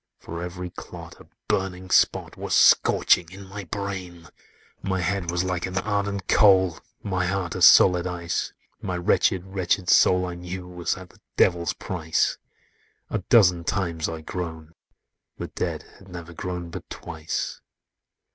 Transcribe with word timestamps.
For 0.17 0.41
every 0.41 0.71
clot, 0.71 1.19
a 1.21 1.27
burning 1.47 1.91
spot 1.91 2.35
Was 2.35 2.55
scorching 2.55 3.29
in 3.31 3.45
my 3.47 3.65
brain! 3.65 4.29
"My 4.81 4.99
head 4.99 5.29
was 5.29 5.43
like 5.43 5.67
an 5.67 5.77
ardent 5.77 6.27
coal, 6.27 6.79
My 7.03 7.27
heart 7.27 7.55
as 7.55 7.65
solid 7.67 8.07
ice; 8.07 8.51
My 8.81 8.97
wretched, 8.97 9.45
wretched 9.45 9.89
soul, 9.89 10.25
I 10.25 10.33
knew, 10.33 10.67
Was 10.67 10.97
at 10.97 11.11
the 11.11 11.21
Devil's 11.37 11.73
price: 11.73 12.39
A 13.11 13.19
dozen 13.19 13.63
times 13.63 14.09
I 14.09 14.21
groaned: 14.21 14.73
the 15.37 15.49
dead 15.49 15.83
Had 15.99 16.07
never 16.07 16.33
groaned 16.33 16.71
but 16.71 16.89
twice! 16.89 17.61